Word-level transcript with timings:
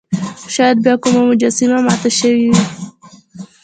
شاید 0.53 0.77
بیا 0.83 0.95
کومه 1.03 1.21
مجسمه 1.29 1.77
ماته 1.85 2.09
شوې 2.17 2.45
وي. 2.51 2.63